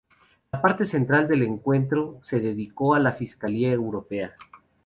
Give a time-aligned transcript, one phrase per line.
[0.51, 4.33] La parte central del encuentro se dedicó a la Fiscalía Europea.